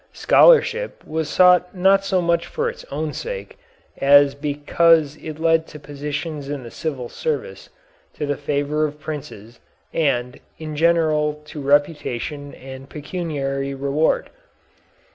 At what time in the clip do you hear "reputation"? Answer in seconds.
11.61-12.55